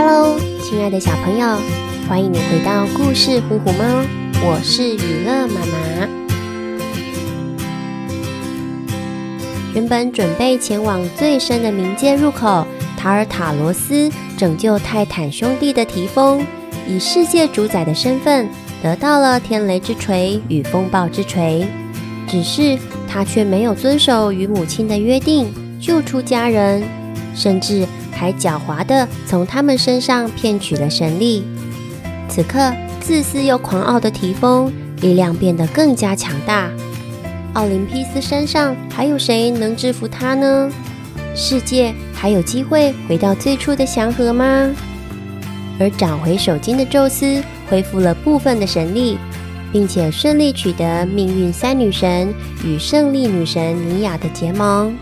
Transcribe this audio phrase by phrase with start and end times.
[0.00, 1.58] Hello，亲爱的小朋友，
[2.08, 4.04] 欢迎你回到故事虎虎猫，
[4.44, 6.08] 我是予乐妈妈。
[9.74, 12.64] 原本准备前往最深的冥界入口
[12.96, 16.46] 塔尔塔罗斯拯救泰坦兄弟的提丰，
[16.86, 18.48] 以世界主宰的身份
[18.80, 21.66] 得到了天雷之锤与风暴之锤，
[22.28, 22.78] 只是
[23.08, 26.84] 他却没有遵守与母亲的约定，救出家人，
[27.34, 27.84] 甚至。
[28.18, 31.44] 还狡猾地从他们身上骗取了神力。
[32.28, 36.68] 此刻，自私又狂傲的提丰力量变得更加强大。
[37.54, 40.70] 奥林匹斯山上还有谁能制服他呢？
[41.34, 44.70] 世界还有机会回到最初的祥和吗？
[45.80, 49.16] 而找回手巾的宙斯恢复了部分的神力，
[49.72, 54.94] 并且顺利取得命运三女神与胜利女神尼雅的结盟。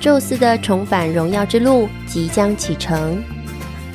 [0.00, 3.22] 宙斯的重返荣耀之路即将启程。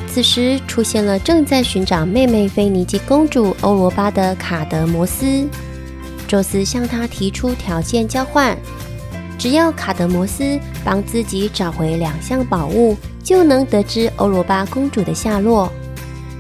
[0.07, 5.47] 此时出现了正在寻找妹妹菲尼基公主欧罗巴的卡德摩斯。
[6.27, 8.57] 宙斯向他提出条件交换：
[9.37, 15.71] 只要卡德摩斯帮自己找回两项宝物，就能得知欧罗巴公主的下落。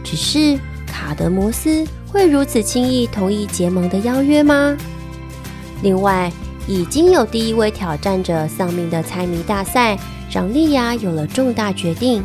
[0.03, 4.77] 只是卡德摩斯会如此轻易同意结盟的邀约吗？
[5.81, 6.31] 另外，
[6.67, 9.97] 已经有第一位挑战者丧命的猜谜大赛，
[10.31, 12.23] 让莉亚有了重大决定。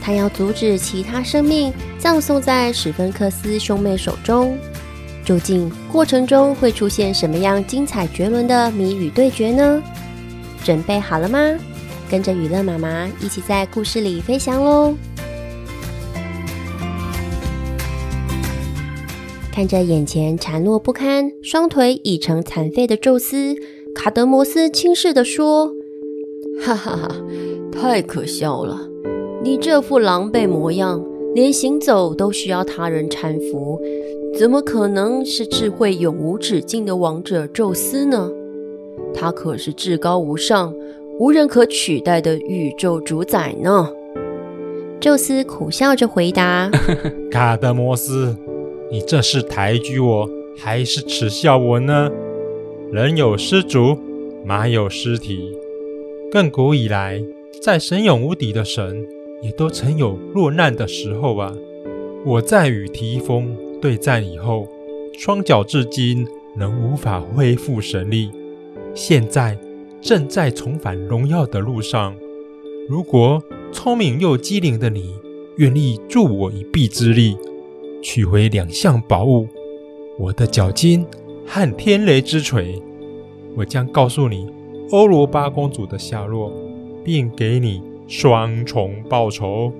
[0.00, 4.58] 她要阻止其他生命葬送在史芬克斯兄妹手中。
[5.24, 9.82] 究竟过程中会出现什么样精彩绝伦的谜语对决呢？
[10.62, 11.38] 准备好了吗？
[12.10, 14.94] 跟着雨乐妈妈一起在故事里飞翔喽！
[19.54, 23.54] 看着眼前残弱不堪、双腿已成残废的宙斯，
[23.94, 25.72] 卡德摩斯轻视地说
[26.60, 27.08] ：“哈哈哈，
[27.70, 28.76] 太可笑了！
[29.44, 31.00] 你这副狼狈模样，
[31.36, 33.80] 连行走都需要他人搀扶，
[34.36, 38.28] 怎么可能是智慧永无止境的王者宙斯呢？
[39.14, 40.74] 他可是至高无上、
[41.20, 43.88] 无人可取代的宇宙主宰呢！”
[44.98, 46.68] 宙斯苦笑着回答
[47.30, 48.36] ：“卡德摩斯。”
[48.94, 52.08] 你这是抬举我，还是耻笑我呢？
[52.92, 53.98] 人有失足，
[54.46, 55.50] 马有失蹄。
[56.30, 57.20] 更古以来，
[57.60, 59.04] 在神勇无敌的神，
[59.42, 61.52] 也都曾有落难的时候啊。
[62.24, 64.68] 我在与提丰对战以后，
[65.18, 66.24] 双脚至今
[66.56, 68.30] 仍无法恢复神力，
[68.94, 69.58] 现在
[70.00, 72.14] 正在重返荣耀的路上。
[72.88, 75.16] 如果聪明又机灵的你
[75.56, 77.36] 愿意助我一臂之力，
[78.04, 79.48] 取回两项宝物，
[80.18, 81.06] 我的脚筋
[81.46, 82.78] 和天雷之锤，
[83.56, 84.46] 我将告诉你
[84.90, 86.52] 欧罗巴公主的下落，
[87.02, 89.72] 并给你双重报酬。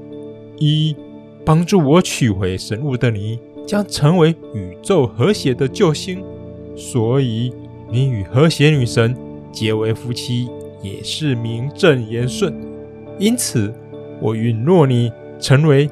[0.56, 0.96] 一，
[1.44, 6.24] 帮助我取回神物的你，将成为宇宙和谐的救星，
[6.74, 7.52] 所以
[7.90, 9.14] 你与和谐女神
[9.52, 10.48] 结为夫妻
[10.82, 12.54] 也是名正言顺。
[13.18, 13.70] 因此，
[14.18, 15.90] 我允诺你成为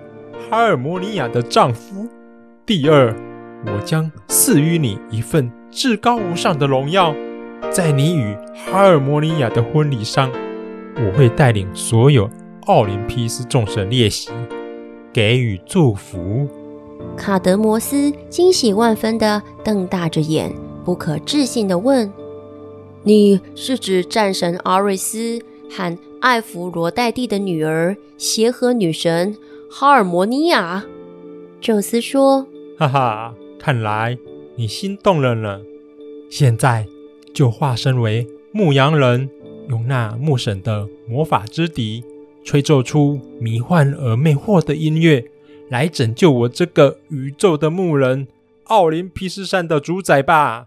[0.48, 2.08] 哈尔摩尼亚的丈夫。
[2.64, 3.12] 第二，
[3.66, 7.12] 我将赐予你一份至高无上的荣耀，
[7.72, 10.30] 在你与哈尔摩尼亚的婚礼上，
[10.94, 12.30] 我会带领所有
[12.66, 14.30] 奥林匹斯众神列席，
[15.12, 16.48] 给予祝福。
[17.16, 22.12] 卡德摩斯惊喜万分地瞪大着眼，不可置信地问
[23.02, 29.36] ：“你是指战神阿瑞斯和艾弗罗黛蒂的女儿协和女神
[29.68, 30.84] 哈尔摩尼亚？”
[31.60, 32.46] 宙斯说。
[32.82, 34.18] 哈哈，看来
[34.56, 35.60] 你心动了呢。
[36.28, 36.84] 现在
[37.32, 39.30] 就化身为牧羊人，
[39.68, 42.02] 用那牧神的魔法之笛，
[42.44, 45.24] 吹奏出迷幻而魅惑的音乐，
[45.68, 48.26] 来拯救我这个宇宙的牧人——
[48.64, 50.66] 奥林匹斯山的主宰吧！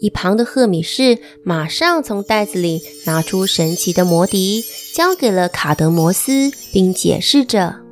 [0.00, 4.62] 一旁的赫米士马上从袋子里拿出神奇的魔笛，
[4.94, 7.82] 交给了卡德摩斯，并解释着。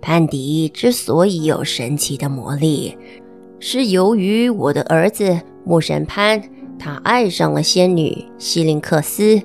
[0.00, 2.96] 潘迪之所以有神奇的魔力，
[3.58, 6.40] 是由于我的儿子牧神潘，
[6.78, 9.40] 他爱上了仙女希林克斯。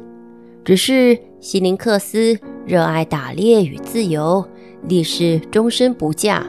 [0.63, 4.45] 只是希林克斯热爱打猎与自由，
[4.87, 6.45] 立誓终身不嫁。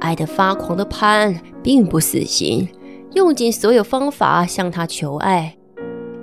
[0.00, 2.68] 爱得发狂的潘并不死心，
[3.14, 5.56] 用尽所有方法向她求爱。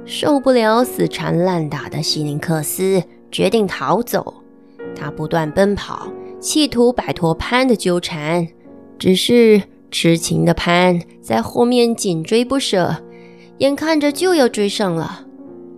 [0.06, 3.02] 受不了死缠烂打的希林克斯，
[3.32, 4.34] 决定逃走。
[4.96, 6.12] 他不断奔跑。
[6.44, 8.46] 企图摆脱潘的纠缠，
[9.00, 12.98] 只是痴情的潘在后面紧追不舍，
[13.60, 15.26] 眼看着就要追上了。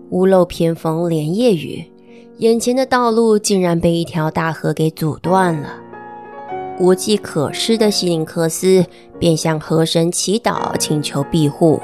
[0.10, 1.86] 屋漏偏逢连夜雨，
[2.40, 5.70] 眼前的道路竟然被一条大河给阻断了。
[6.80, 8.84] 无计可施的希林克斯
[9.20, 11.80] 便向河神祈祷，请求庇护。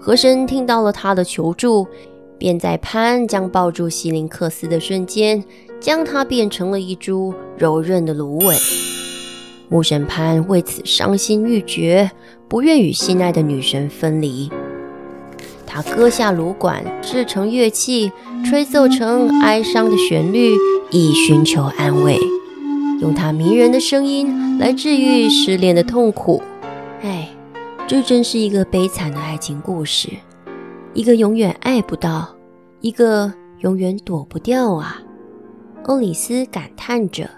[0.00, 1.86] 河神听到了他的求助，
[2.38, 5.44] 便在潘将抱住希林克斯的瞬间，
[5.84, 8.56] 将它变成了一株柔韧的芦苇。
[9.68, 12.10] 牧神潘为此伤心欲绝，
[12.48, 14.50] 不愿与心爱的女神分离。
[15.66, 18.10] 他割下芦管，制成乐器，
[18.46, 20.54] 吹奏成哀伤的旋律，
[20.90, 22.18] 以寻求安慰。
[23.02, 26.40] 用他迷人的声音来治愈失恋的痛苦。
[27.02, 27.28] 哎，
[27.86, 30.08] 这真是一个悲惨的爱情故事，
[30.94, 32.34] 一个永远爱不到，
[32.80, 35.02] 一个永远躲不掉啊！
[35.84, 37.28] 欧里斯感叹着。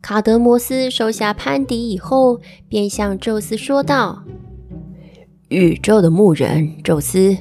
[0.00, 4.24] 卡德摩斯收下潘迪以后，便向宙斯说道
[5.48, 7.36] ：“宇宙的牧人，宙斯，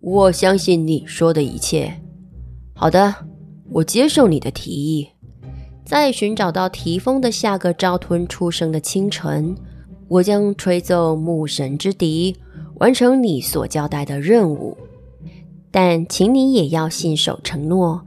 [0.00, 2.00] 我相信你说的一切。
[2.74, 3.14] 好的。”
[3.70, 5.08] 我接受你的提议，
[5.84, 9.56] 在寻找到提丰的下个招吞出生的清晨，
[10.06, 12.36] 我将吹奏牧神之笛，
[12.76, 14.76] 完成你所交代的任务。
[15.76, 18.06] 但请你也要信守承诺。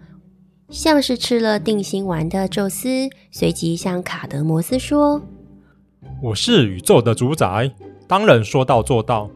[0.70, 5.22] 像是吃了定心丸的宙斯，随即向卡德摩斯说
[6.24, 7.74] ：“我是宇宙的主宰，
[8.08, 9.30] 当然说到做到。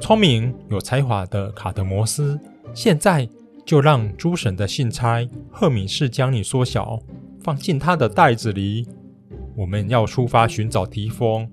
[0.00, 2.40] 聪明有才华的卡德摩斯，
[2.74, 3.28] 现在。”
[3.64, 6.98] 就让诸神的信差赫敏士将你缩小，
[7.44, 8.88] 放进他的袋子里。
[9.54, 11.48] 我们要出发寻找提丰，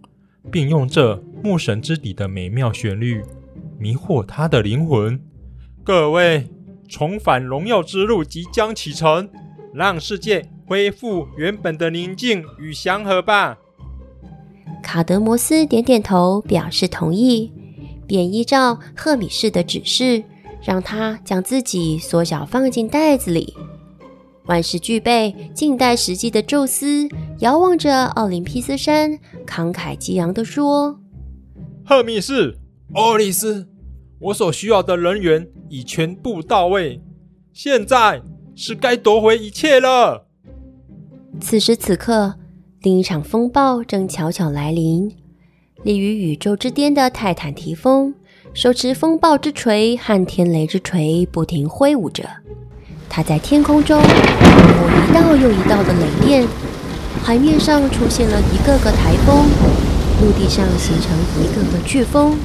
[0.51, 3.23] 并用这牧神之笛的美妙旋律
[3.77, 5.21] 迷惑他的灵魂。
[5.89, 6.47] 各位，
[6.87, 9.27] 重返荣耀之路即将启程，
[9.73, 13.57] 让世界恢复原本的宁静与祥和吧。
[14.83, 17.51] 卡德摩斯点点头，表示同意，
[18.05, 20.23] 便依照赫米士的指示。
[20.61, 23.55] 让他将自己缩小放进袋子里。
[24.45, 27.09] 万事俱备，静待时机的宙斯
[27.39, 30.99] 遥望着奥林匹斯山，慷慨激昂地说
[31.83, 32.59] ：“赫米士，
[32.93, 33.67] 欧里思，
[34.19, 37.01] 我所需要的人员已全部到位，
[37.53, 38.21] 现在
[38.55, 40.25] 是该夺回一切了。”
[41.39, 42.35] 此时此刻，
[42.81, 45.15] 另一场风暴正悄悄来临，
[45.83, 48.13] 立于宇宙之巅的泰坦提丰。
[48.51, 52.27] 手持风暴之锤和天雷之锤，不停挥舞着。
[53.07, 56.47] 他在天空中划过一道又一道的雷电，
[57.23, 59.45] 海面上出现了一个个台风，
[60.19, 62.37] 陆地上形成一个个飓风。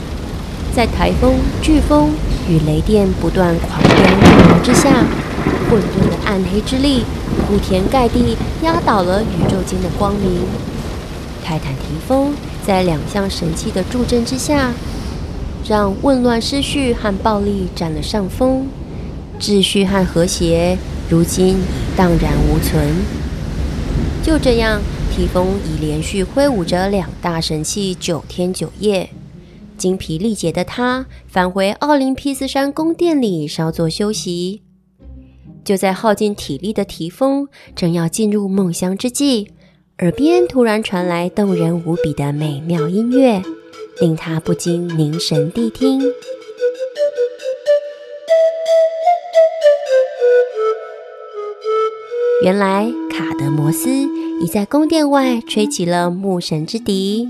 [0.74, 2.10] 在台风、飓风
[2.48, 5.04] 与雷电不断狂飙怒吼之下，
[5.70, 7.04] 混沌的暗黑之力
[7.46, 10.40] 铺天盖地压倒了宇宙间的光明。
[11.44, 12.34] 泰坦提丰
[12.66, 14.72] 在两项神器的助阵之下。
[15.66, 18.66] 让混乱、失序和暴力占了上风，
[19.40, 20.76] 秩序和和谐
[21.08, 21.62] 如今已
[21.96, 22.96] 荡然无存。
[24.22, 29.08] 就这样，提丰已连续挥舞着两大神器九天九夜，
[29.76, 34.62] 精疲力竭的他返回奥林匹斯山宫殿里稍作休息。
[35.64, 39.48] 就在耗尽体力的提丰正要进入梦乡之际，
[39.98, 43.42] 耳边突然传来动人无比的美妙音乐。
[44.00, 46.02] 令他不禁凝神谛听。
[52.42, 53.88] 原来卡德摩斯
[54.42, 57.28] 已在宫殿外吹起了牧神之笛，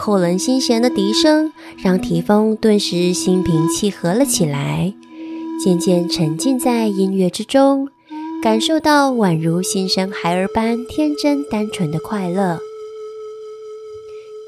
[0.00, 4.94] 扣人心弦的笛声让提丰顿时心平气和了起来，
[5.62, 7.86] 渐渐沉浸在音乐之中，
[8.42, 12.58] 感受到宛如新生孩儿般天真单纯的快乐。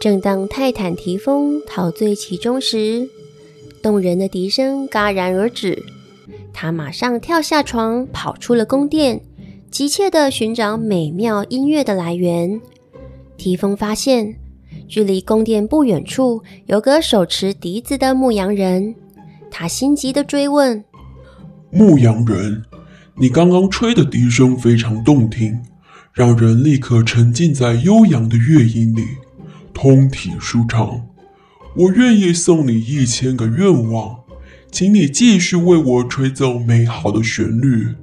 [0.00, 3.10] 正当泰坦提丰陶醉其中时，
[3.82, 5.82] 动人的笛声戛然而止。
[6.54, 9.20] 他马上跳下床，跑出了宫殿，
[9.70, 12.58] 急切地寻找美妙音乐的来源。
[13.36, 14.36] 提丰发现，
[14.92, 18.94] 距离宫殿不远处有个手持笛子的牧羊人。
[19.50, 20.84] 他心急地追问
[21.72, 22.62] ：“牧羊人，
[23.16, 25.62] 你刚刚吹的笛声非常动听，
[26.12, 29.02] 让人立刻沉浸在悠扬的乐音里。”
[29.72, 31.06] 通体舒畅，
[31.74, 34.18] 我愿意送你一千个愿望，
[34.70, 37.94] 请你继续为我吹奏美好的旋律。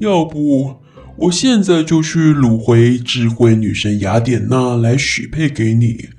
[0.00, 0.78] 要不，
[1.18, 6.15] 我现在就去掳回智慧女神雅典娜来许配给你。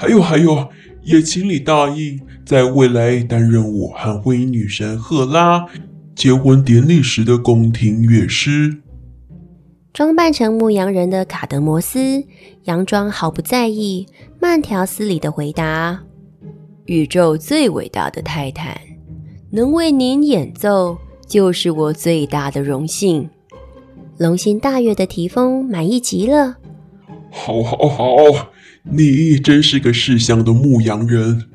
[0.00, 0.66] 还有还有，
[1.02, 5.66] 也请你答应，在未来担任我和婚姻女神赫拉
[6.14, 8.78] 结婚典礼时的宫廷乐师。
[9.92, 12.24] 装扮成牧羊人的卡德摩斯，
[12.64, 14.06] 佯装毫不在意，
[14.40, 16.00] 慢条斯理的回答
[16.86, 18.80] ：“宇宙最伟大的泰坦，
[19.50, 23.28] 能为您演奏，就是我最大的荣幸。”
[24.16, 26.56] 龙心大悦的提丰满意极了。
[27.30, 28.06] 好，好，好，
[28.84, 31.46] 你真是个识相的牧羊人。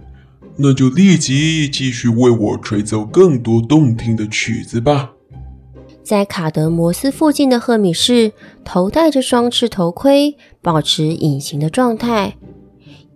[0.57, 5.11] 那就立即继续为我吹奏更多动听的曲子吧。
[6.01, 8.31] 在卡德摩斯附近的赫米士
[8.63, 12.37] 头戴着双翅头盔，保持隐形的状态，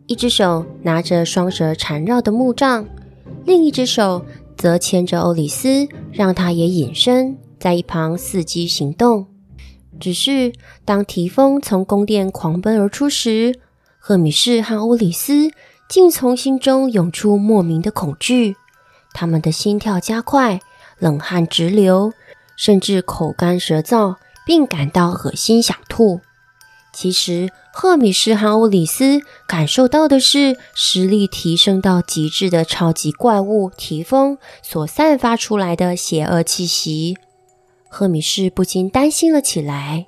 [0.08, 2.86] 一只手拿着双蛇缠绕的木杖，
[3.46, 4.25] 另一只手
[4.58, 9.28] 则牵着欧里斯，让他也隐身在一旁伺机行动。
[9.98, 10.51] 只是
[10.84, 13.60] 当提丰从宫殿狂奔而出时，
[14.00, 15.51] 赫米士和欧里斯
[15.88, 18.56] 竟从心中涌出莫名的恐惧，
[19.13, 20.62] 他们的心跳加快，
[20.98, 22.13] 冷汗直流，
[22.56, 24.15] 甚至口干舌燥，
[24.46, 26.22] 并感到恶心想吐。
[26.91, 37.15] 其实，赫米士和欧里斯感受到的是实力提升到极致的超级怪物提丰所散发出来的邪恶气息。
[37.88, 40.08] 赫米士不禁担心了起来，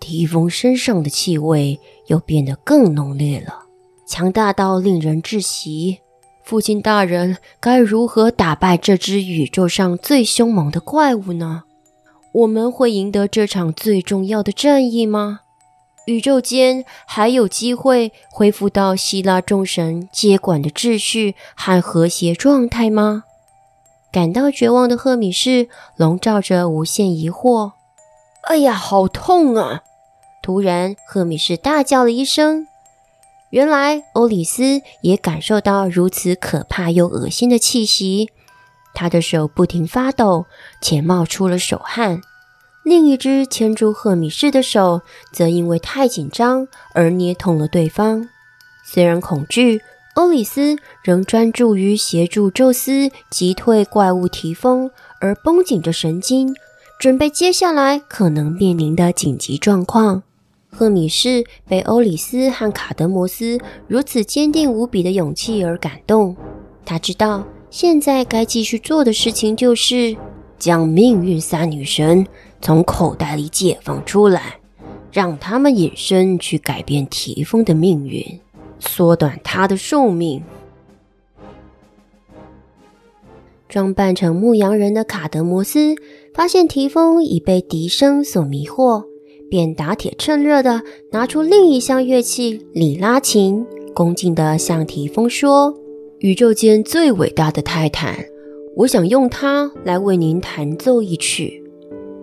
[0.00, 3.62] 提丰身上的气味又变得更浓烈了，
[4.06, 6.00] 强大到令人窒息。
[6.44, 11.64] 父亲大人，该如何打败这只宇宙上最凶猛的怪物呢？
[12.32, 15.40] 我们会赢得这场最重要的战役吗？
[16.06, 23.24] 宇宙间还有机会恢复到希腊众神接管的秩序和和谐状态吗？
[24.12, 27.72] 感到绝望的赫米士笼罩着无限疑惑。
[28.42, 29.82] 哎呀，好痛啊！
[30.46, 32.68] 突然，赫米士大叫了一声。
[33.50, 38.30] 原来，欧里斯也感受到如此可怕又恶心的气息，
[38.94, 40.46] 他的手不停发抖，
[40.80, 42.20] 且冒出了手汗。
[42.84, 45.00] 另一只牵住赫米士的手，
[45.32, 48.28] 则因为太紧张而捏痛了对方。
[48.84, 49.80] 虽然恐惧。
[50.14, 56.54] 欧里斯仍专注于协助宙斯击退怪物提丰，而绷紧着神经，
[56.98, 60.22] 准备接下来可能面临的紧急状况。
[60.76, 66.36] 赫米士被欧里斯和卡德摩斯如此坚定无比的勇气而感动，
[66.84, 70.14] 他知道现在该继续做的事情就是
[70.58, 72.26] 将命运三女神
[72.60, 74.60] 从口袋里解放出来，
[75.10, 78.22] 让他们隐身去改变提丰的命运。
[78.78, 80.42] 缩短他的寿命。
[83.68, 85.96] 装扮成牧羊人的卡德摩斯
[86.34, 89.04] 发现提丰已被笛声所迷惑，
[89.50, 95.74] 便打铁趁热的拿出另一项乐器——里拉琴，恭敬的向提丰说
[96.20, 98.26] ：“宇宙间最伟大的泰坦，
[98.76, 101.62] 我想用它来为您弹奏一曲。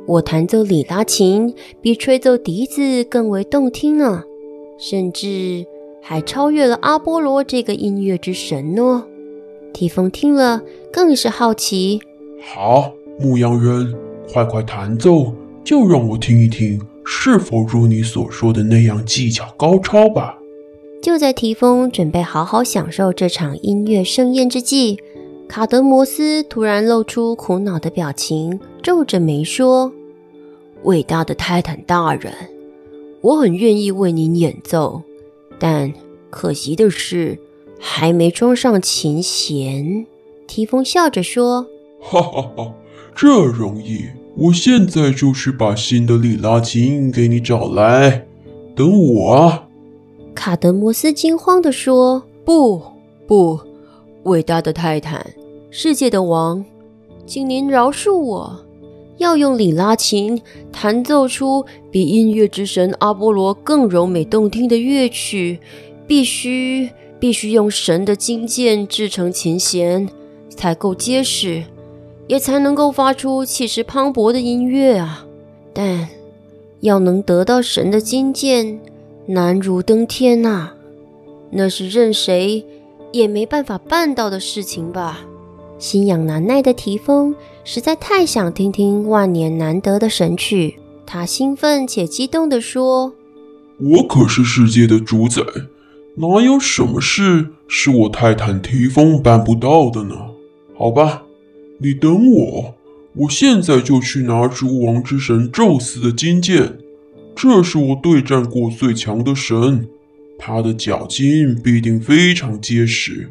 [0.05, 4.23] 我弹奏里拉琴比吹奏笛子更为动听呢，
[4.77, 5.65] 甚至……”
[6.05, 9.05] 还超越了阿波罗这个音乐之神呢。
[9.71, 10.61] 提丰听了
[10.91, 12.01] 更是好奇。
[12.41, 13.95] 好，牧羊人，
[14.29, 20.37] 快快弹奏，就让我听一听，是否如你所说的那样技巧高超吧。
[21.01, 24.97] 就在提丰准备好好享受这场音乐盛宴之际，
[25.49, 29.91] 卡德摩斯突然露出苦恼的表情，皱着眉说
[30.83, 32.33] ：“伟大的泰坦大人，
[33.21, 35.01] 我很愿意为您演奏。”
[35.59, 35.93] 但
[36.29, 37.37] 可惜的是，
[37.79, 40.05] 还没装上琴弦。
[40.47, 41.67] 提丰笑着说
[41.99, 42.73] ：“哈哈哈，
[43.13, 48.25] 这容易，我现在就去把新的里拉琴给你找来。
[48.75, 49.67] 等我啊！”
[50.33, 52.81] 卡德摩斯惊慌地说：“不，
[53.27, 53.59] 不，
[54.23, 55.25] 伟大的泰坦，
[55.69, 56.65] 世界的王，
[57.25, 58.59] 请您饶恕我。”
[59.19, 65.59] 要用里拉琴弹奏出比音乐之神阿波罗更柔美动听的乐曲，
[66.07, 70.09] 必须必须用神的金剑制成琴弦，
[70.49, 71.63] 才够结实，
[72.27, 75.25] 也才能够发出气势磅礴的音乐啊！
[75.73, 76.07] 但
[76.81, 78.79] 要能得到神的金剑，
[79.25, 80.71] 难如登天呐、
[81.51, 82.65] 那是任谁
[83.11, 85.21] 也没办法办到的事情吧？
[85.79, 93.13] 心痒难耐的提丰实在太想听听万年难得的神曲，他兴奋且激动地说
[93.79, 95.41] ：“我可是世界的主宰，
[96.15, 100.15] 哪有什么事是我泰坦提丰办不到的呢？
[100.77, 101.22] 好吧，
[101.83, 102.75] 你等我，
[103.13, 106.77] 我现在就去拿出王之神宙斯的金剑，
[107.35, 109.85] 这是我对战过最强的神，
[110.39, 113.29] 他的脚筋必定非常结实。”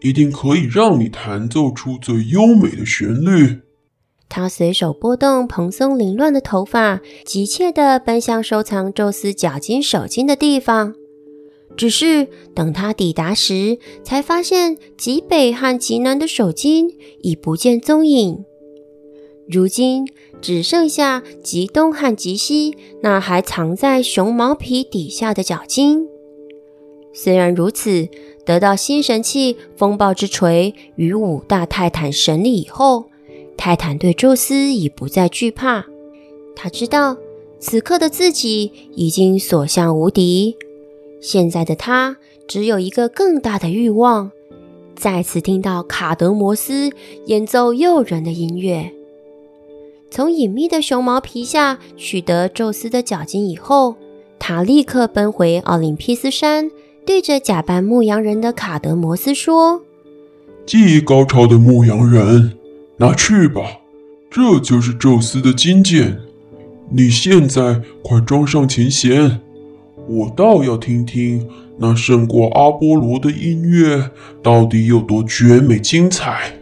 [0.00, 3.60] 一定可以让你弹奏出最优美的旋律。
[4.28, 10.94] 他随手拨动蓬松凌乱的头发，急切地奔向收藏宙斯脚筋手筋的地方。
[11.76, 16.90] 只是等他抵达时，才发现极北和极南的手筋
[17.22, 18.44] 已不见踪影。
[19.48, 20.06] 如今，
[20.40, 26.06] 只剩下极东和极西那还藏在熊毛皮底下的脚筋。
[27.12, 28.08] 虽然如此，
[28.44, 33.04] 得到新神器风暴之锤与五大泰坦神力以后，
[33.56, 35.86] 泰坦对宙斯已不再惧怕。
[36.56, 37.16] 他知道
[37.58, 40.56] 此刻的自己已经所向无敌，
[41.24, 44.30] 现在的他只有一个更大的欲望：
[44.94, 46.90] 再次听到卡德摩斯
[47.24, 48.92] 演奏诱人的音乐。
[50.10, 53.96] 从隐秘的熊毛皮下取得宙斯的角晶以后，
[54.38, 56.70] 他立刻奔回奥林匹斯山，
[57.06, 59.80] 对着假扮牧羊人的卡德摩斯说
[60.66, 62.52] ：“技艺高超的牧羊人，
[62.98, 63.62] 拿去吧，
[64.30, 66.18] 这就是宙斯的金剑。
[66.90, 69.40] 你现在快装上琴弦，
[70.08, 74.10] 我倒要听听那胜过阿波罗的音乐
[74.42, 76.52] 到底有多绝美精彩。”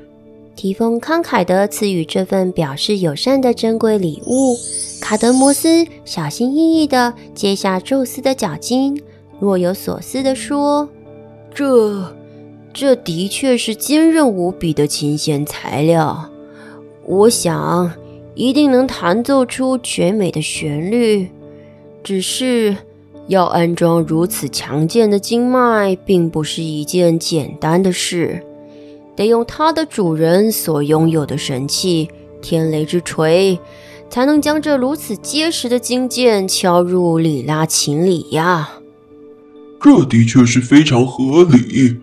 [0.54, 4.54] 提丰慷慨地赐予这份表示友善的珍贵礼物。
[5.00, 9.02] 卡德摩斯小心翼翼地接下宙斯的脚筋，
[9.40, 10.88] 若有所思地说
[11.52, 12.14] ：“这，
[12.72, 16.30] 这的确是坚韧无比的琴弦材料。
[17.04, 17.90] 我想，
[18.36, 21.28] 一定能弹奏出绝美的旋律。
[22.04, 22.76] 只是，
[23.32, 28.42] 要安装如此强健的经脉，并不是一件简单的事。”
[29.16, 32.08] 得用它的主人所拥有的神器
[32.40, 33.58] 天雷之锤，
[34.08, 38.70] 才能将这如此结实的金剑敲入里拉琴里呀。
[39.80, 41.96] 这的确是非常合理。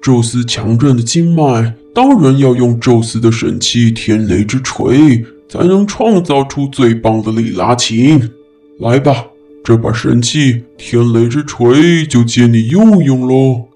[0.00, 8.30] 宙斯强韧的经脉，当然要用宙斯的神器天雷之锤，才能创造出最棒的里拉琴。
[8.78, 9.26] 来吧，
[9.66, 13.66] 这把神器天雷之锤就借你用用喽。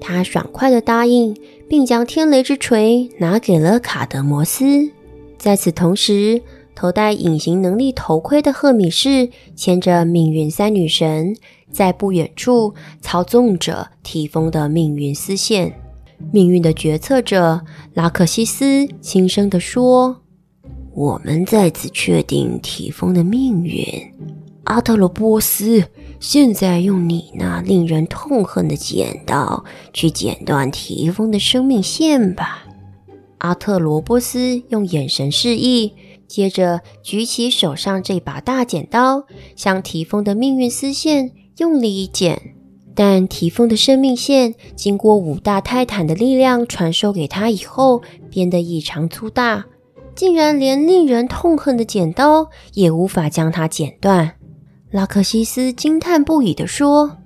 [0.00, 1.36] 他爽快地答应。
[1.68, 4.90] 并将天雷之锤拿给了卡德摩斯。
[5.36, 6.40] 在此同时，
[6.74, 11.36] 头戴隐形能力头盔的赫米士牵着命运三女神，
[11.70, 15.80] 在不远处操纵着提丰的命运丝线。
[16.32, 20.22] 命运的决策者拉克西斯轻声地说
[20.94, 23.84] ：“我们再次确定提丰的命运，
[24.66, 25.84] 阿特罗波斯。”
[26.18, 32.64] 现在用你那令人痛恨的剪刀去剪断提丰的生命线吧。
[33.38, 35.92] 阿特罗波斯用眼神示意，
[36.26, 42.54] 接着举起手上这把大剪刀，向提丰的命运丝线用力一剪。
[42.94, 48.00] 但提丰的生命线经过五大泰坦的力量传授给他以后，
[48.30, 49.66] 变得异常粗大，
[50.14, 54.32] 竟然连令人痛恨的剪刀也无法将它剪断。
[54.92, 57.18] 拉克西斯惊叹不已地说：“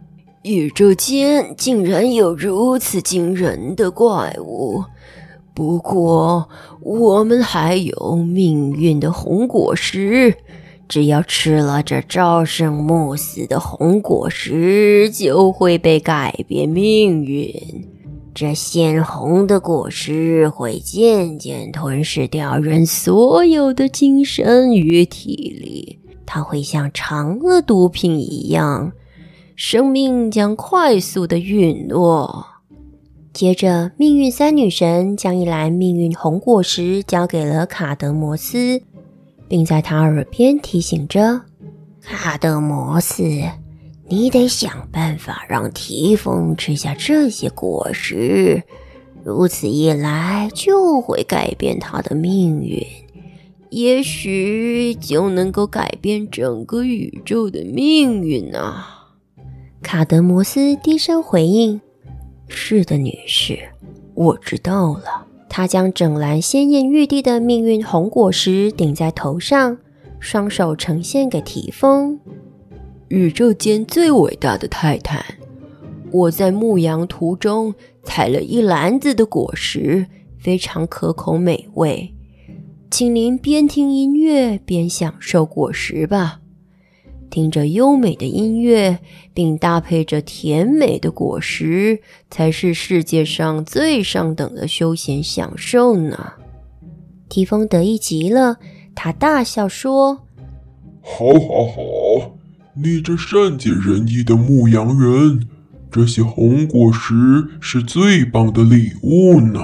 [0.42, 4.83] 宇宙间竟然有如此惊人的怪物！
[5.53, 6.49] 不过，
[6.81, 10.35] 我们还有命运的红果实，
[10.88, 17.53] 只要吃了这朝生暮死的红果实，就会被改变命运。
[18.35, 25.99] 这鲜红的果实会渐渐吞噬掉人所有的精神与体力。”
[26.33, 28.93] 它会像长了毒品一样，
[29.57, 32.47] 生命将快速的陨落。
[33.33, 38.81] 接着，命运三女神将一篮命运红果实交给了卡德摩斯，
[39.49, 41.40] 并在他耳边提醒着
[42.01, 43.25] ：“卡德摩斯，
[44.07, 48.62] 你得想办法让提丰吃下这些果实，
[49.25, 52.81] 如此一来就会改变他的命运。”
[53.71, 59.15] 也许就能够改变整个宇宙的命运啊！
[59.81, 61.81] 卡德摩斯低声回应
[62.49, 63.59] ：“是的，女士，
[64.15, 69.79] 我知道了。”他将整篮鲜艳欲滴的命运红果实顶在头上，
[70.21, 72.21] 双手呈现给提丰
[73.09, 75.25] ：“宇宙间最伟大的泰坦，
[76.13, 80.07] 我在牧羊途中采了一篮子的果实，
[80.39, 82.15] 非常可口美味。”
[82.90, 86.40] 请您边听音乐边享受果实吧。
[87.31, 88.98] 听着优美的音乐，
[89.33, 96.33] 并搭配着甜美的果实，才是世界上最上等的休闲享受呢。
[97.29, 98.57] 提丰得意极了，
[98.96, 100.26] 他大笑说
[101.00, 102.37] ：“好，好，好！
[102.74, 105.46] 你这善解人意的牧羊人，
[105.92, 109.61] 这些红果实是最棒的礼物呢。”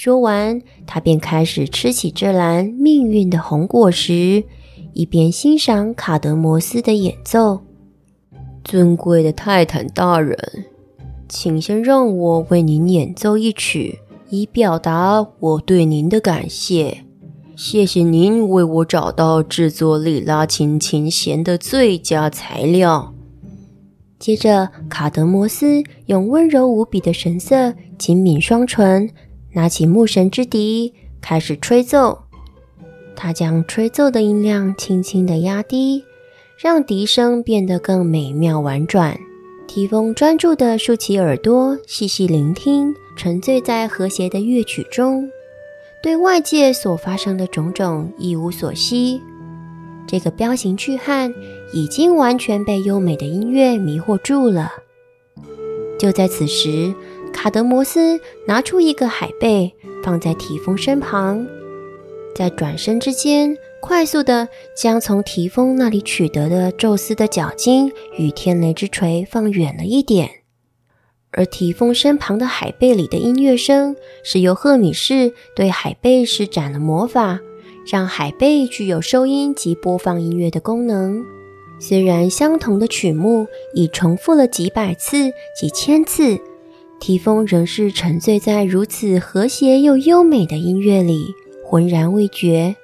[0.00, 4.44] 说完，他便开始吃起这篮命运的红果实，
[4.92, 7.62] 一边欣赏卡德摩斯的演奏。
[8.62, 10.38] 尊贵的泰坦大人，
[11.28, 13.98] 请先让我为您演奏一曲，
[14.30, 16.98] 以表达我对您的感谢。
[17.56, 23.12] 谢谢您为我找到制作利拉琴琴弦的最佳材料。
[24.20, 29.10] 接着，卡德摩斯用温柔无比的神色，紧抿双唇，
[29.58, 32.20] 拿起牧神之笛，开始吹奏。
[33.16, 36.04] 他将吹奏的音量轻轻地压低，
[36.56, 39.18] 让笛声变得更美妙婉转。
[39.66, 45.28] 提丰专注地竖起耳朵，细细聆听，沉醉在和谐的乐曲中，
[46.04, 49.20] 对外界所发生的种种一无所悉。
[50.06, 51.34] 这个彪形巨汉
[51.72, 54.70] 已经完全被优美的音乐迷惑住了。
[55.98, 56.94] 就在此时，
[57.28, 61.46] 卡德摩斯拿出一个海贝，放在提丰身旁，
[62.34, 70.30] 在转身之间，快速地将从提丰那里取得的宙斯的角晶与天雷之锤放远了一点。
[71.30, 77.40] 而提丰身旁的海贝里的音乐声，是由赫米士对海贝施展了魔法。
[77.90, 81.24] 让海贝具有收音及播放音乐的功能。
[81.80, 86.38] 虽然相同的曲目已重复了几百次、几千次，
[87.00, 91.34] 提丰仍是沉醉在如此和谐又优美的音乐里，
[91.64, 92.76] 浑然未觉。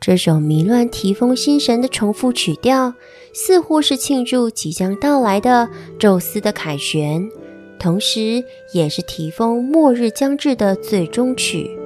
[0.00, 2.94] 这首迷乱提丰心神的重复曲调，
[3.32, 7.28] 似乎是庆祝即将到来的宙斯的凯旋，
[7.78, 11.76] 同时也是提丰末日将至的最终曲。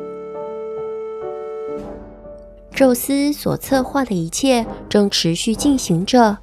[2.75, 6.39] 宙斯所策划的一切正持续进行着。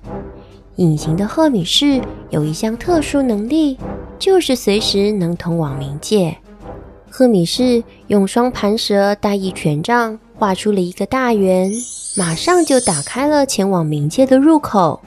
[0.79, 3.77] 隐形的赫米士有一项特殊能力，
[4.17, 6.37] 就是随时能通往冥界。
[7.09, 11.69] 赫米士用双盘蛇带一权杖画出了一个大圆，
[12.15, 15.01] 马上就打开了前往冥界的入口。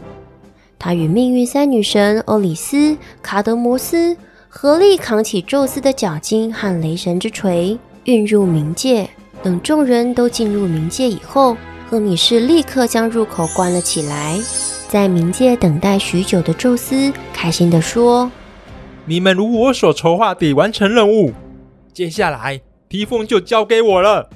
[0.79, 4.15] 他与命运三女神欧里斯、卡德摩斯
[4.51, 9.09] 合力扛起宙斯的脚筋和雷神之锤，运入冥界。
[9.43, 11.57] 等众人都进入冥界以后，
[11.89, 14.39] 赫米士立刻将入口关了起来。
[14.93, 18.31] 在冥界等待许久的宙斯开心地说
[19.09, 21.33] ：“你们如我所筹划地完成任务，
[21.95, 24.29] 接下来提风就交给我了。”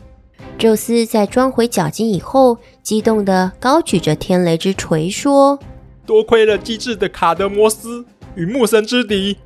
[0.57, 5.59] 宙斯在装回脚筋以后，激动地高举着天雷之锤说
[6.07, 8.03] ：“多亏了机智的卡德摩斯
[8.35, 9.37] 与木神之敌，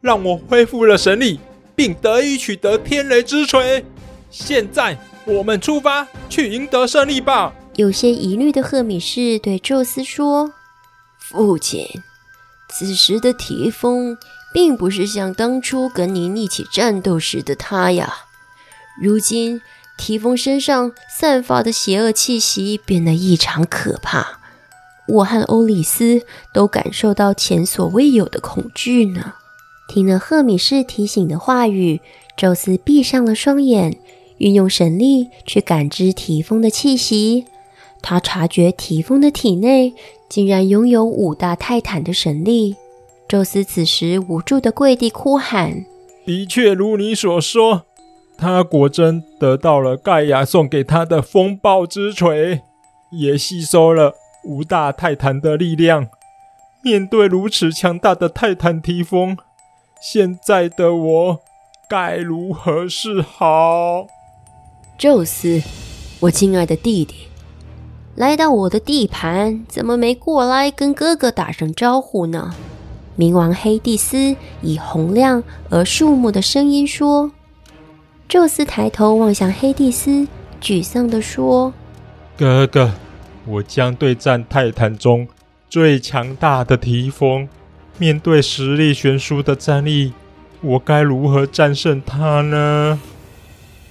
[0.00, 1.38] 让我恢复了神力，
[1.76, 3.84] 并得以取得天雷之锤。”
[4.32, 7.54] 现在我们出发去赢得胜利吧！
[7.76, 10.50] 有些疑虑的赫米士对宙斯说
[11.28, 11.84] ：“父亲，
[12.68, 14.16] 此时的提丰
[14.54, 18.14] 并不是像当初跟您一起战斗时的他呀。
[19.02, 19.60] 如今
[19.98, 24.38] 提丰身上散发的邪恶气息变得异常可怕，
[25.08, 26.22] 我和欧里斯
[26.54, 29.34] 都感受到前所未有的恐惧呢。”
[29.88, 32.00] 听了赫米士提醒的话语，
[32.36, 33.98] 宙斯闭上了双眼。
[34.38, 37.46] 运用神力去感知提丰的气息，
[38.02, 39.94] 他察觉提丰的体内
[40.28, 42.76] 竟然拥有五大泰坦的神力。
[43.28, 45.84] 宙斯此时无助的跪地哭喊
[46.24, 47.82] ：“的确如你所说，
[48.38, 52.62] 他果真得到了盖亚送给他的风暴之锤，
[53.10, 56.08] 也吸收了五大泰坦的力量。
[56.82, 59.36] 面对如此强大的泰坦提风，
[60.00, 61.40] 现在的我
[61.88, 64.06] 该如何是好？”
[64.96, 65.60] 宙斯，
[66.20, 67.14] 我亲爱的弟弟，
[68.16, 72.54] 来到我的地盘，怎么没过来跟哥哥打声招呼呢？
[73.18, 77.30] 冥王黑帝斯以洪亮而肃穆的声音说。
[78.26, 80.26] 宙斯抬头望向黑帝斯，
[80.62, 81.72] 沮丧地说
[82.36, 82.92] ：“哥哥，
[83.46, 85.28] 我将对战泰坦中
[85.68, 87.48] 最强大的提丰，
[87.98, 90.12] 面对实力悬殊的战力，
[90.62, 92.98] 我该如何战胜他呢？”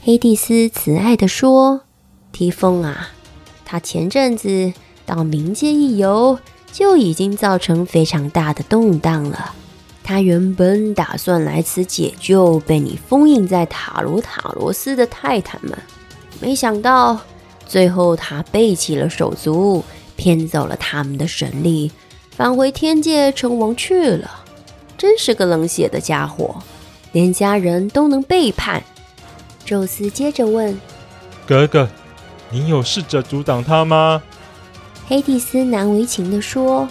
[0.04, 1.82] 黑帝斯慈爱地说
[2.34, 3.12] ：“提丰啊，
[3.66, 4.72] 他前阵子
[5.06, 6.40] 到冥界一游，
[6.72, 9.54] 就已经造成非常大的动荡了。
[10.04, 15.76] 他原本打算来此解救被你封印在塔罗塔罗斯的泰坦们，
[16.40, 17.20] 没想到
[17.66, 19.84] 最后他背弃了手足，
[20.16, 21.92] 骗走了他们的神力，
[22.30, 24.44] 返回天界称王去了。
[24.96, 26.56] 真是个冷血的家伙，
[27.12, 28.84] 连家人都能背叛。”
[29.66, 30.80] 宙斯接着问
[31.48, 31.90] ：“哥哥，
[32.52, 34.24] 你有试着阻挡他吗？”
[35.08, 36.88] 黑蒂斯难为情地说：“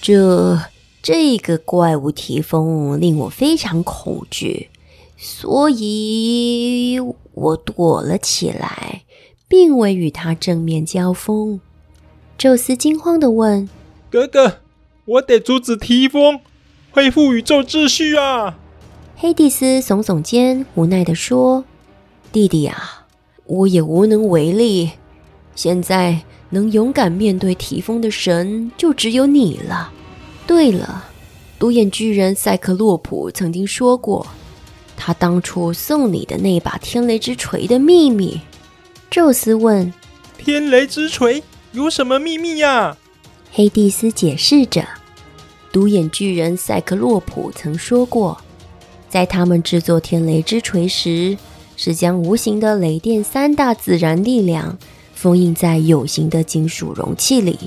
[0.00, 0.58] 这
[1.02, 4.70] 这个怪物提风令我非常恐惧，
[5.16, 6.98] 所以
[7.32, 9.02] 我躲了起来，
[9.46, 11.60] 并未与他正面交锋。”
[12.38, 13.68] 宙斯惊慌地问
[14.10, 14.58] ：“哥哥，
[15.04, 16.40] 我得阻止提风
[16.90, 18.58] 恢复宇宙秩序啊！”
[19.16, 21.64] 黑蒂斯耸耸肩，无奈地说。
[22.30, 22.97] 弟弟啊，
[23.48, 24.92] 我也无能为力。
[25.56, 29.92] 现在能勇敢面对提风的神，就只有你了。
[30.46, 31.04] 对了，
[31.58, 34.24] 独眼巨人赛克洛普曾经说过，
[34.96, 38.40] 他当初送你的那把天雷之锤的秘密。
[39.10, 39.92] 宙斯问
[40.38, 42.96] ：“天雷之锤有什么秘密呀？”
[43.50, 44.86] 黑帝斯解释着
[45.72, 48.40] ：“独眼巨人赛克洛普曾说过，
[49.08, 51.36] 在他们制作天雷之锤时，
[51.78, 54.76] 是将无形的雷电三大自然力量
[55.14, 57.58] 封印在有形的金属容器里，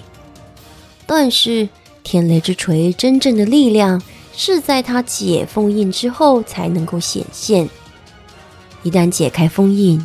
[1.07, 1.67] 但是。”
[2.03, 4.01] 天雷之锤真正的力量
[4.33, 7.69] 是在它解封印之后才能够显现。
[8.81, 10.03] 一旦解开封印，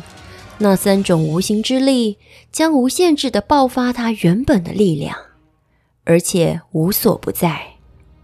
[0.59, 2.19] 那三种无形之力
[2.51, 5.17] 将无限制地爆发它原本的力量，
[6.03, 7.59] 而且无所不在。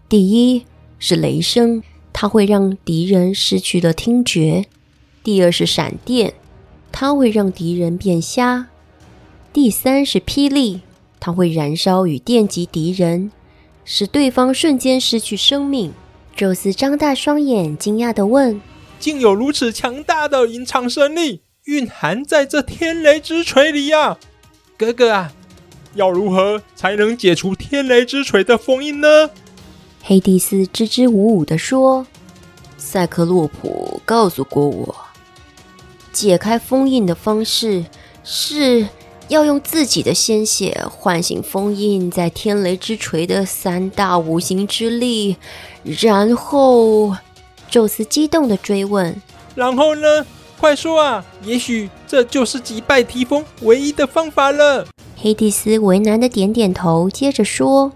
[0.08, 0.64] 第一
[1.00, 4.66] 是雷声，它会让敌人失去了听觉；
[5.24, 6.34] 第二是闪电，
[6.92, 8.66] 它会让敌人变瞎；
[9.54, 10.82] 第三是霹雳，
[11.18, 13.32] 它会燃烧与电击敌人。
[13.86, 15.92] 使对方瞬间失去生命。
[16.36, 18.60] 宙斯张大双眼，惊讶地问
[19.00, 24.18] ：“竟有如此强大的隐藏神力蕴含在这天雷之锤里呀！
[24.76, 25.32] 哥哥啊，
[25.94, 29.30] 要如何才能解除天雷之锤的封印呢？”
[30.02, 32.06] 黑帝斯支支吾吾地说
[32.76, 34.96] ：“赛克洛普告诉过我，
[36.14, 37.84] 解开封印的方式
[38.22, 38.88] 是……”
[39.28, 45.38] 要用自己的鲜血唤醒封印在天雷之锤的三大五行之力，
[45.82, 47.16] 然后，
[47.70, 49.16] 宙斯激动地追问
[49.56, 50.26] ：“然后呢？
[50.60, 51.24] 快说啊！
[51.42, 57.92] 也许这就是击败提风唯一的方法了。”黑帝斯为难地点点头，接着说：“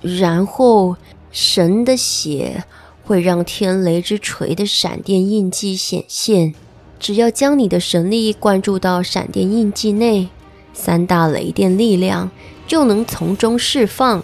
[0.00, 0.96] 然后，
[1.30, 2.64] 神的血
[3.04, 6.54] 会让天雷之锤的闪电印记显现。
[7.00, 10.28] 只要将你的神力灌注到闪电印记内。”
[10.72, 12.30] 三大雷电力量
[12.66, 14.22] 就能从中释放。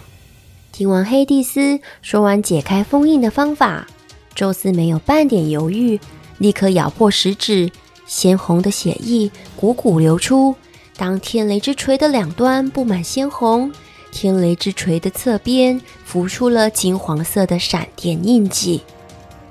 [0.71, 3.87] 听完黑帝斯说完解开封印的方法，
[4.33, 5.99] 宙斯没有半点犹豫，
[6.37, 7.69] 立刻咬破食指，
[8.05, 10.55] 鲜红的血液汩汩流出。
[10.95, 13.71] 当天雷之锤的两端布满鲜红，
[14.11, 18.81] 天雷之锤的侧边浮出了金黄色的闪电印记。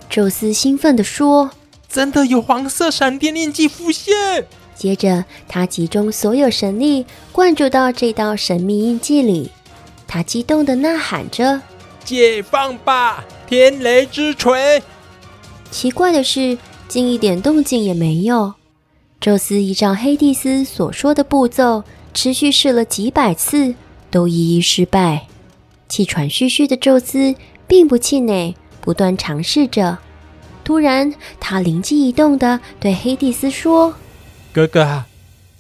[0.09, 1.51] 宙斯兴奋地说
[1.97, 9.51] ：“真的有黄色闪电印记浮现！”接着，他集中所有神力，灌注到这道神秘印记里。
[10.07, 11.63] 他激动的呐喊着
[12.05, 14.83] ：“解放吧，天雷之锤！”
[15.73, 18.53] 奇怪的是，竟一点动静也没有。
[19.19, 21.83] 宙斯依照黑帝斯所说的步骤，
[22.13, 23.75] 持续试了几百次，
[24.11, 25.29] 都一一失败。
[25.89, 27.35] 气喘吁吁的宙斯
[27.67, 29.97] 并不气馁，不断尝试着。
[30.67, 33.95] 突然，他灵机一动地对黑帝斯说。
[34.53, 35.07] 哥哥啊，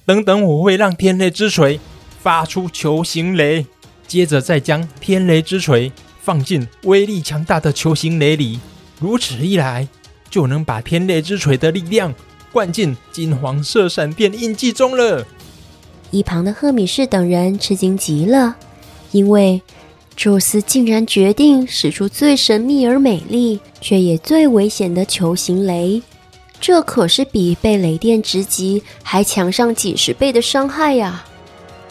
[0.05, 1.79] 等等，我会让天雷之锤
[2.21, 3.65] 发出球形雷，
[4.09, 8.59] 接着再将天雷之锤放进威力强大的球形雷里。
[8.99, 9.87] 如此一来，
[10.29, 12.13] 就能把天雷之锤的力量
[12.51, 15.25] 灌进金黄色闪电印记中了。
[16.11, 18.57] 一旁的赫米士等人吃惊极了，
[19.13, 19.63] 因为
[20.17, 26.03] 宙斯竟然决定使出最神秘而美丽，却也最危险的球形雷。
[26.59, 31.23] 这可是比被雷电直击还强上几十倍的伤害呀！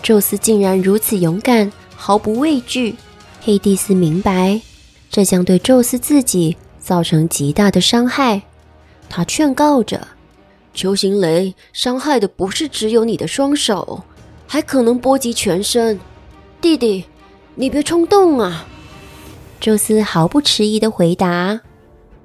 [0.02, 2.96] 宙斯竟然如此勇敢，毫不畏惧。
[3.42, 4.60] 黑帝斯明白，
[5.12, 8.42] 这将对宙斯自己造成极大的伤害。
[9.08, 10.08] 他劝告着
[10.74, 14.04] ：“球形雷伤害的不是只有你的双手，
[14.48, 16.00] 还可能波及全身。
[16.60, 17.06] 弟弟，
[17.56, 18.68] 你别冲动啊！”
[19.60, 21.62] 宙斯毫不迟疑的回答。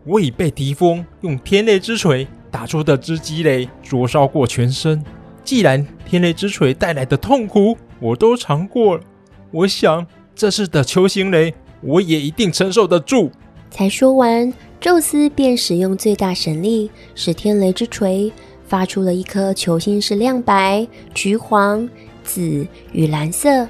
[0.04, 5.04] 我已被敌风用天雷之锤打出的之击雷灼烧过全身。
[5.44, 9.04] 既然天雷之锤带来的痛苦我都尝过了，
[9.50, 13.30] 我想这次的球形雷我也一定承受得住。
[13.70, 18.32] 才说完，宙斯便使用最大神力，使天雷之锤
[18.66, 21.88] 发出了一颗球形，是亮白、橘黄、
[22.24, 23.68] 紫与蓝色，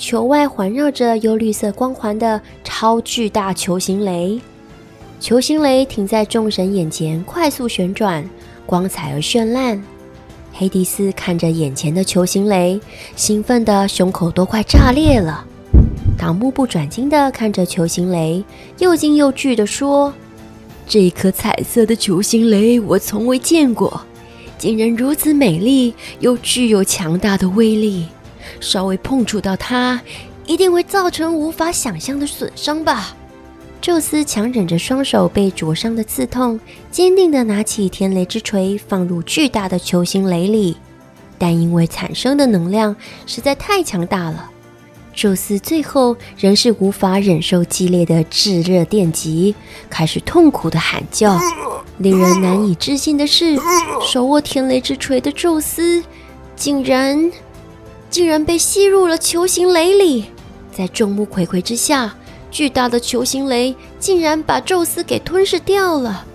[0.00, 4.40] 球外环绕着有绿色光环的超巨大球形雷。
[5.20, 8.24] 球形雷停在众神眼前，快速旋转，
[8.64, 9.80] 光彩而绚烂。
[10.54, 12.80] 黑迪斯看着眼前的球形雷，
[13.14, 15.44] 兴奋的胸口都快炸裂了。
[16.16, 18.42] 他目不转睛地看着球形雷，
[18.78, 20.10] 又惊又惧地说
[20.88, 24.00] ：“这颗彩色的球形雷我从未见过，
[24.56, 28.06] 竟然如此美丽，又具有强大的威力。
[28.60, 30.00] 稍微碰触到它，
[30.46, 33.14] 一定会造成无法想象的损伤吧。”
[33.80, 40.76] 宙斯强忍着双手被灼伤的刺痛，坚定地拿起天雷之锤，放入巨大的球形雷里。
[41.38, 42.94] 但因为产生的能量
[43.26, 44.50] 实在太强大了，
[45.14, 49.54] 宙斯最后仍是无法忍受激烈的炙热电击，
[49.88, 51.40] 开始痛苦地喊叫。
[51.96, 53.58] 令人难以置信的是，
[54.06, 56.04] 手握天雷之锤的宙斯，
[56.54, 57.30] 竟然
[58.10, 60.24] 竟然被吸入了球形雷里，
[60.72, 62.12] 在众目睽睽之下，
[62.50, 66.26] 巨大的球形雷竟然把宙斯给吞噬掉了。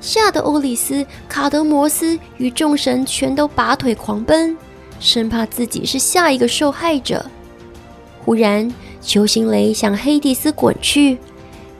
[0.00, 4.56] 吓得欧里斯、卡德摩斯与众神全都拔腿狂奔，
[4.98, 7.24] 生怕自己是下一个受害者。
[8.24, 11.18] 忽然，球形雷向黑帝斯滚去，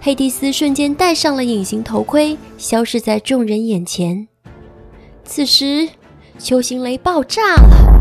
[0.01, 4.29] 黑帝斯瞬间戴上了隐形头盔，消失在众人眼前。
[5.25, 5.89] 此时，
[6.39, 8.00] 球形雷爆炸了，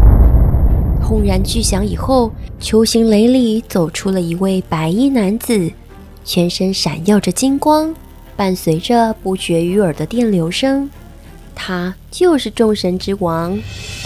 [1.10, 5.72] 轰然巨响以后，球形雷里走出了一位白衣男子，
[6.24, 7.91] 全身闪耀着金光。
[8.38, 10.88] 伴随着不绝于耳的电流声，
[11.56, 13.60] 他就是众神之王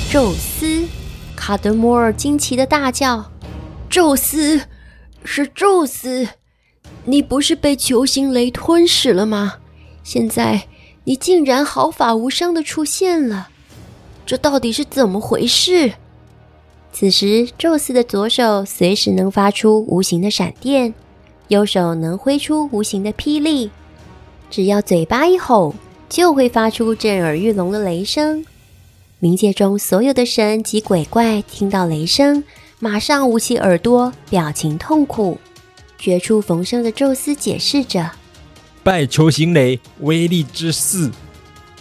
[0.09, 0.85] 宙斯。
[1.35, 3.29] 卡德摩尔惊奇的大叫
[3.91, 4.61] ：“宙斯，
[5.25, 6.25] 是宙斯！
[7.03, 9.55] 你不是被球形雷吞噬了吗？
[10.05, 10.67] 现在
[11.03, 13.49] 你竟然毫发无伤地出现了，
[14.25, 15.95] 这到底是怎么回事？”
[16.93, 20.93] 此时，宙斯的左手随时能发出无形的闪电，
[21.47, 23.71] 右手能挥出无形的霹雳。
[24.51, 25.73] 只要嘴巴一吼，
[26.07, 28.45] 就会发出震耳欲聋的雷声。
[29.19, 32.43] 冥界中所有的神及鬼怪听到雷声，
[32.77, 35.39] 马上捂起耳朵，表情痛苦。
[35.97, 38.11] 绝处逢生的宙斯解释着
[38.83, 41.09] ：“拜球形雷威力之四，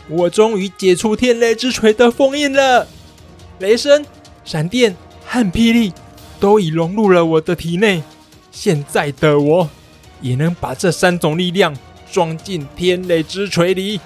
[0.09, 2.89] 我终于解除天雷之锤的封印了。
[3.59, 4.05] 雷声、
[4.45, 5.93] 闪电和霹雳
[6.39, 8.03] 都已融入了我的体内，
[8.51, 9.71] 现在的我
[10.21, 11.75] 也能把这三种力量。”
[12.13, 13.99] 装进天雷之锤里。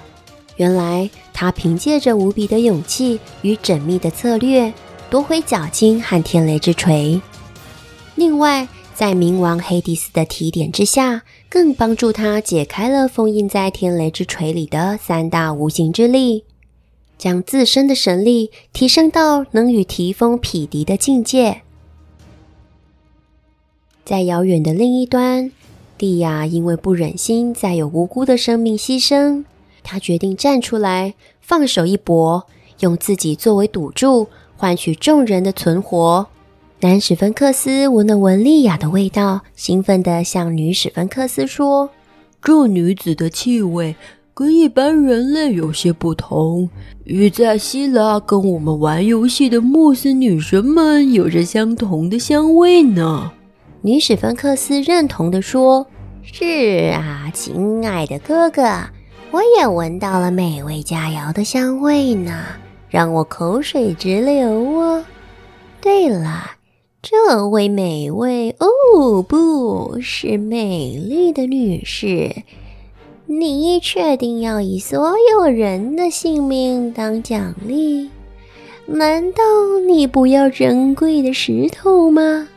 [0.55, 4.73] 原来他凭借着无比的勇气与缜密的策略
[5.09, 7.19] 夺回角晶和天雷之锤。
[8.15, 16.45] 另外，在冥王黑帝斯的提点之下，更帮助他解开了封印在天雷之锤里的三大无形之力，
[17.17, 21.61] 将自身的神力提升到能与提风匹敌的境界。
[24.05, 25.51] 在遥远的另一端。
[25.97, 29.45] 蒂亚因为不忍心再有无辜的生命牺牲，
[29.81, 32.45] 他决定站出来，放手一搏，
[32.81, 36.27] 用自己作为赌注，换取众人的存活。
[36.81, 41.89] 男史芬克斯闻了闻莉亚的味道，兴奋地向女史芬克斯说
[42.43, 43.95] ：“这女子的气味
[44.37, 46.69] 跟一般人类有些不同，
[47.05, 53.31] 与在希腊跟我们玩游戏的穆斯女神们有着相同的香味呢。”
[53.81, 55.87] 女史芬克斯认同地说
[56.21, 58.61] ：“是啊，亲爱的哥哥，
[59.31, 62.43] 我也闻到了美味佳肴的香味呢，
[62.89, 65.03] 让我口水直流哦。
[65.81, 66.51] 对了，
[67.01, 72.35] 这位美味哦，不是美丽的女士，
[73.29, 78.09] 你确定要以所有人的性命当奖励？
[78.85, 79.43] 难道
[79.85, 82.47] 你不要珍贵的石头吗？”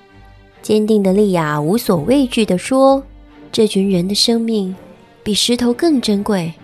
[0.63, 3.03] 坚定的莉亚无所畏惧地说
[3.51, 4.73] ：“这群人的生命
[5.25, 6.55] 比石头更珍贵，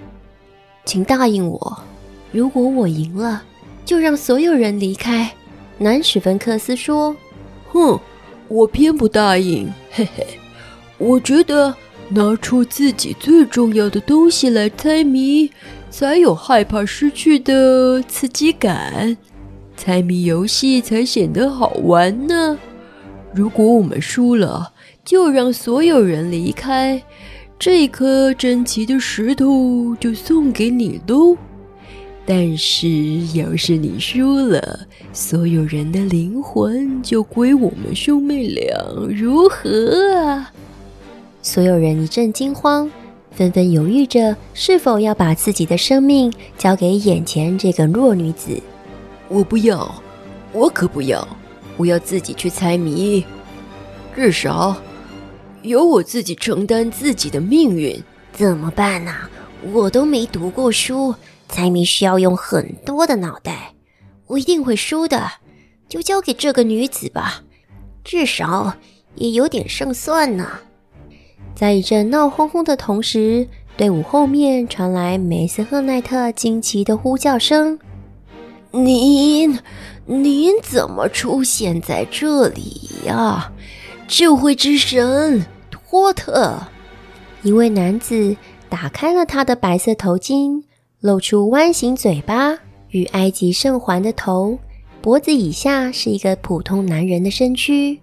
[0.85, 1.79] 请答应我，
[2.31, 3.42] 如果我赢了，
[3.85, 5.29] 就让所有人离开。”
[5.79, 7.16] 南史芬克斯说
[7.73, 7.99] ：“哼，
[8.47, 9.69] 我偏不答应。
[9.90, 10.25] 嘿嘿，
[10.97, 11.75] 我觉得
[12.09, 15.51] 拿出自己最重要的东西来猜谜，
[15.90, 19.16] 才有害怕失去的刺激感，
[19.77, 22.59] 猜谜游戏才显得好玩呢。”
[23.35, 24.73] 如果我们输了，
[25.05, 27.03] 就让所有人离开，
[27.59, 31.37] 这颗珍奇的石头就送给你喽。
[32.25, 32.88] 但是
[33.35, 34.81] 要是你输了，
[35.12, 38.75] 所有人的灵魂就归我们兄妹俩，
[39.11, 40.53] 如何啊？
[41.46, 42.90] 所有人一阵惊慌，
[43.30, 48.60] 纷纷犹豫着是否要把自己的生命交给眼前这个弱女子。
[49.29, 50.02] 我不要，
[50.52, 51.27] 我可不要。
[51.77, 53.25] 我要自己去猜谜，
[54.12, 54.77] 至少
[55.62, 57.96] 由我自己承担自己的命运。
[58.33, 59.14] 怎么办呢？
[59.73, 61.14] 我都没读过书，
[61.48, 63.73] 猜谜需要用很多的脑袋，
[64.27, 65.31] 我一定会输的。
[65.88, 67.44] 就交给这个女子吧，
[68.02, 68.75] 至少
[69.14, 70.48] 也有点胜算呢。
[71.57, 73.48] 在一阵闹哄哄的同时，
[73.79, 77.79] 队伍后面传来梅斯赫奈特惊奇的呼叫声
[78.71, 79.59] ：“您！”
[80.04, 83.50] 您怎么出现在这里呀？
[84.07, 86.57] 智慧之神托特！
[87.42, 88.37] 一位男子
[88.69, 90.63] 打开了他的白色头巾，
[91.00, 92.57] 露出弯形嘴巴
[92.90, 94.59] 与埃及圣环的头，
[95.00, 97.98] 脖子以下是一个普通男人的身躯。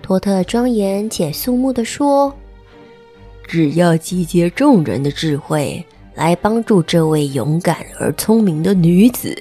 [0.00, 2.34] 托特庄严且肃穆地说
[3.48, 5.82] ：“只要集结众人的智慧
[6.14, 9.34] 来帮助这位勇敢而聪明的女子，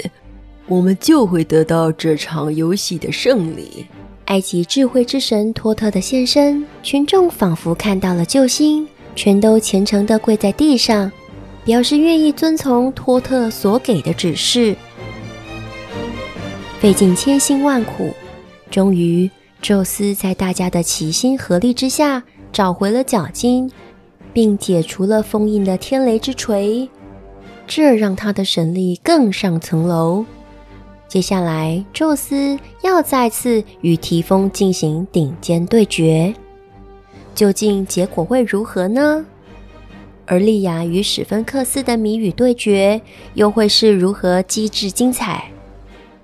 [0.66, 3.86] 我们就会得到这场游戏的胜利。”
[4.28, 11.12] 埃及智慧之神托特的现身，群众仿佛看到了救星，全都虔诚地跪在地上，
[11.66, 14.76] 表示愿意遵从托特所给的指示。
[16.80, 18.14] 费尽千辛万苦，
[18.70, 19.30] 终于，
[19.62, 23.72] 宙斯在大家的齐心合力之下，找回了角晶，
[24.38, 26.88] 并解除了封印的天雷之锤，
[27.66, 30.24] 这让他的神力更上层楼。
[31.08, 36.36] 接下来，宙斯要再次与提丰进行顶尖对决，
[37.34, 39.26] 究竟结果会如何呢？
[40.28, 43.02] 而莉亚与史芬克斯的谜语对决
[43.34, 45.46] 又会是如何机智精彩？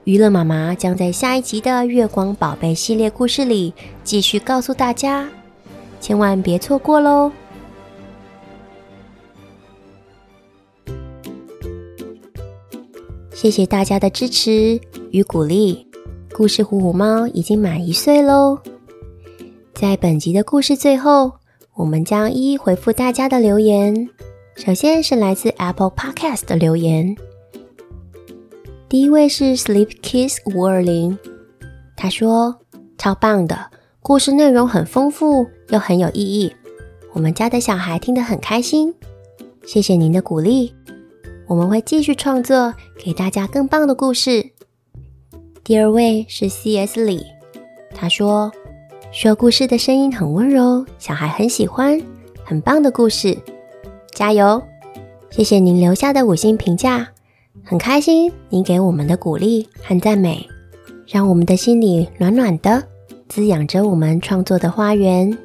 [0.03, 5.27] 娱乐妈妈将在下一集的《月光宝贝》系列故事里继续告诉大家，
[5.99, 7.31] 千万别错过喽！
[13.33, 14.79] 谢谢大家的支持
[15.11, 15.87] 与鼓励。
[16.33, 18.57] 故事虎虎猫已经满一岁喽。
[19.73, 21.31] 在本集的故事最后，
[21.73, 24.09] 我们将一一回复大家的留言。
[24.55, 27.15] 首先是来自 Apple Podcast 的留言，
[28.87, 31.17] 第一位是 Sleep Kiss 五二零，
[31.95, 32.55] 他说
[32.99, 33.71] ：“超棒的
[34.01, 36.53] 故事内容很丰富又很有意义，
[37.13, 38.93] 我们家的小孩听得很开心。
[39.65, 40.73] 谢谢您的鼓励。”
[41.53, 44.49] 我们会继续创作，给大家更棒的故事。
[45.63, 47.05] 第二位是 C.S.
[47.05, 47.23] 李，
[47.93, 48.51] 他说
[49.11, 52.01] 说故事的声音很温柔，小孩很喜欢，
[52.43, 53.37] 很棒的故事，
[54.15, 54.63] 加油！
[55.29, 57.07] 谢谢您留下的五星评价，
[57.63, 60.49] 很开心您给我们的鼓励和赞美，
[61.05, 62.83] 让我们的心里暖暖的，
[63.29, 65.37] 滋养着我们创作的花园。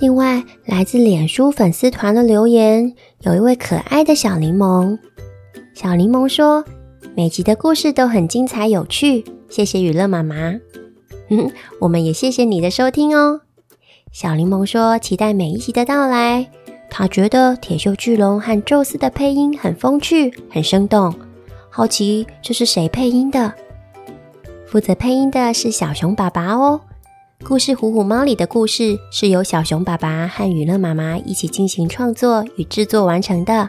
[0.00, 4.98] 另外，来自脸书粉丝团的留言，有一位可爱的小柠檬。
[5.74, 6.64] 小柠檬说
[7.14, 10.58] ：“每集的故事都很精彩有趣，谢谢予乐妈妈。”
[11.28, 13.42] 哼，我们也谢谢你的收听哦。
[14.10, 16.50] 小柠檬说：“期待每一集的到来。”
[16.88, 21.14] 他觉得铁锈巨龙和宙斯的配音很风趣、很生动。
[21.68, 23.52] 好奇这是谁配音的？
[24.66, 26.80] 负责配音的是小熊爸爸哦。
[27.42, 33.68] 故事《虎虎猫》里的故事是由小熊爸爸和雨乐妈妈一起进行创作与制作完成的。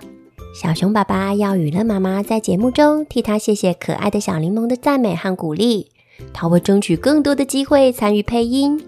[0.53, 5.87] 小熊爸爸要雨乐妈妈在节目中替他谢谢可爱的小柠檬的赞美和鼓励，
[6.33, 8.79] 他会争取更多的机会参与配音，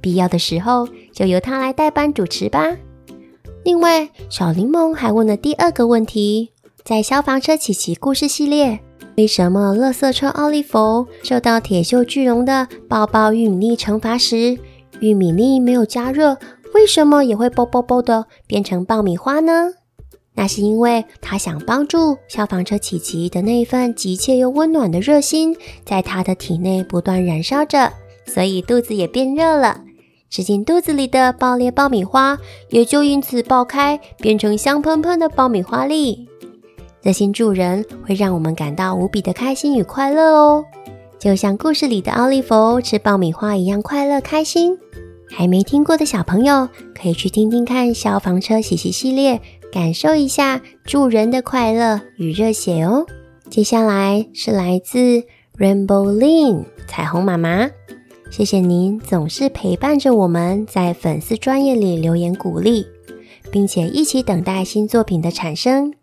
[0.00, 2.76] 必要的时候就由他来代班主持吧。
[3.64, 6.50] 另外，小柠檬还问了第二个问题：
[6.82, 8.80] 在消防车琪琪故事系列。
[9.20, 14.58] 为什么垃圾车奥利弗受到铁锈巨龙的爆爆玉米粒惩罚时，
[15.00, 16.38] 玉米粒没有加热，
[16.72, 19.74] 为什么也会啵啵啵的变成爆米花呢？
[20.36, 25.54] 那是因为他想帮助消防车琪琪的那一份急切又温暖的热心，
[25.84, 27.92] 在他的体内不断燃烧着，
[28.24, 29.82] 所以肚子也变热了。
[30.30, 32.38] 吃进肚子里的爆裂爆米花
[32.70, 36.26] 也就因此爆开，变成香喷喷的爆米花粒。
[37.02, 40.64] 热心助人会让我们感到无比的开心与快乐哦，
[41.18, 44.76] 就像故事里的奥利弗吃爆米花一样快乐开心。
[45.32, 49.40] 还没听过的小朋友可以去听听看消防车喜喜系列，
[49.72, 53.06] 感受一下助人的快乐与热血哦。
[53.48, 55.22] 接下来是来自
[55.56, 57.70] Rainbow Lin 彩虹妈妈，
[58.30, 62.84] 谢谢您总是陪伴着我们在粉丝专页里留言鼓励，
[63.50, 65.94] 并且一起等待新作品的产生。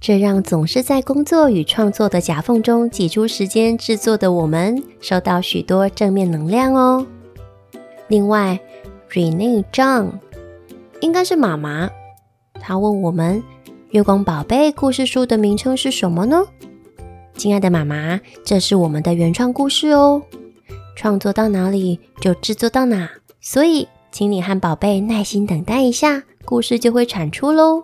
[0.00, 7.06] 这让总是在工作与创作的夹缝中挤出时间制作的我们，收到许多正面能量哦。
[8.08, 8.58] 另外
[9.10, 10.10] ，Renee Zhang
[11.00, 11.88] 应该是妈妈，
[12.60, 13.42] 她问我们
[13.92, 16.44] ：“月光宝贝故事书的名称是什么呢？”
[17.36, 20.20] 亲爱的妈妈，这是我们的原创故事哦，
[20.94, 23.08] 创作到哪里就制作到哪，
[23.40, 27.82] 所以请你和宝贝耐心等待一下，故事就会产出喽。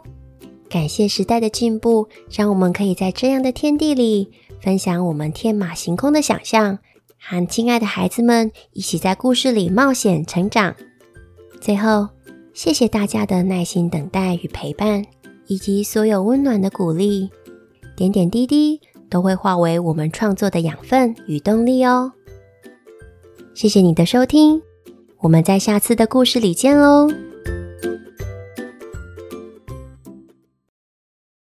[0.71, 4.31] 感谢时代的进步，让我们可以在这样的天地里
[4.63, 6.79] 分享我们天马行空的想象，
[7.19, 10.75] 和亲爱的孩子们一起在故事里冒险成长。
[11.61, 12.09] 最后，
[12.55, 15.05] 谢谢大家的耐心等待与陪伴，
[15.49, 17.29] 以及所有温暖的鼓励，
[17.97, 22.13] 点点滴滴都会化为我们创作的养分与动力哦。
[23.55, 24.63] 谢谢你的收听，
[25.19, 27.30] 我们在下次的故事里见喽。